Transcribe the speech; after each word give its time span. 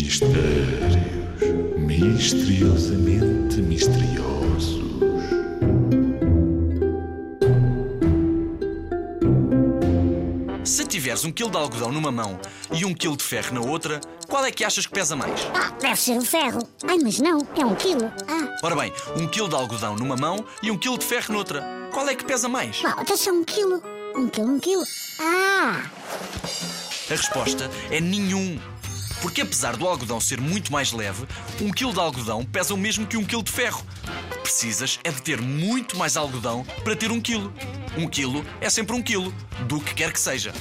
Mistérios 0.00 0.94
misteriosamente 1.76 3.56
misteriosos. 3.60 4.78
Se 10.64 10.84
tiveres 10.86 11.24
um 11.24 11.32
quilo 11.32 11.50
de 11.50 11.56
algodão 11.56 11.90
numa 11.90 12.12
mão 12.12 12.38
e 12.72 12.84
um 12.84 12.92
quilo 12.92 13.16
de 13.16 13.24
ferro 13.24 13.54
na 13.54 13.60
outra, 13.60 14.00
qual 14.28 14.44
é 14.44 14.50
que 14.52 14.64
achas 14.64 14.86
que 14.86 14.92
pesa 14.92 15.16
mais? 15.16 15.40
Ah, 15.54 15.70
deve 15.80 15.96
ser 15.96 16.18
o 16.18 16.22
ferro. 16.22 16.60
Ai, 16.86 16.98
mas 17.02 17.18
não, 17.18 17.38
é 17.56 17.64
um 17.64 17.74
quilo. 17.74 18.12
Ah, 18.28 18.56
Ora 18.62 18.76
bem, 18.76 18.92
um 19.16 19.26
quilo 19.26 19.48
de 19.48 19.54
algodão 19.54 19.96
numa 19.96 20.16
mão 20.16 20.44
e 20.62 20.70
um 20.70 20.76
quilo 20.76 20.98
de 20.98 21.04
ferro 21.06 21.32
noutra. 21.32 21.64
Qual 21.92 22.06
é 22.08 22.14
que 22.14 22.24
pesa 22.24 22.48
mais? 22.48 22.82
ah 22.84 22.96
então 23.00 23.16
só 23.16 23.30
um 23.30 23.42
quilo. 23.44 23.82
Um 24.14 24.28
quilo, 24.28 24.48
um 24.48 24.58
quilo. 24.60 24.84
Ah, 25.20 25.82
A 27.08 27.14
resposta 27.14 27.70
é 27.90 28.00
nenhum. 28.00 28.58
Porque 29.20 29.40
apesar 29.40 29.76
do 29.76 29.86
algodão 29.86 30.20
ser 30.20 30.40
muito 30.40 30.72
mais 30.72 30.92
leve, 30.92 31.26
um 31.60 31.72
quilo 31.72 31.92
de 31.92 32.00
algodão 32.00 32.44
pesa 32.44 32.74
o 32.74 32.76
mesmo 32.76 33.06
que 33.06 33.16
um 33.16 33.24
quilo 33.24 33.42
de 33.42 33.50
ferro. 33.50 33.84
Precisas 34.42 35.00
é 35.02 35.10
de 35.10 35.20
ter 35.20 35.40
muito 35.40 35.96
mais 35.96 36.16
algodão 36.16 36.64
para 36.84 36.96
ter 36.96 37.10
um 37.10 37.20
quilo. 37.20 37.52
Um 37.96 38.08
quilo 38.08 38.44
é 38.60 38.70
sempre 38.70 38.94
um 38.94 39.02
quilo, 39.02 39.34
do 39.66 39.80
que 39.80 39.94
quer 39.94 40.12
que 40.12 40.20
seja. 40.20 40.52